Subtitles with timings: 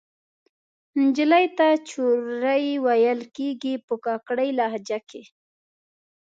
[1.01, 5.21] نجلۍ ته چورۍ ویل کیږي په کاکړۍ لهجه کښې